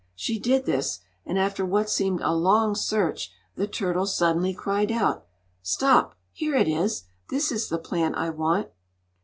[0.15, 5.27] She did this, and after what seemed a long search the turtle suddenly cried out:
[5.61, 6.15] "Stop!
[6.31, 7.03] Here it is!
[7.29, 8.69] This is the plant I want."